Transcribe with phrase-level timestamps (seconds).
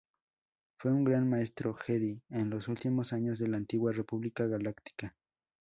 [0.79, 5.15] Fue un gran maestro Jedi en los últimos años de la Antigua República Galáctica.